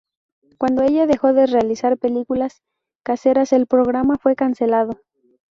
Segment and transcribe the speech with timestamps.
[0.57, 2.63] Cuando ella dejó de realizar películas
[3.03, 4.99] caseras, el programa fue cancelado.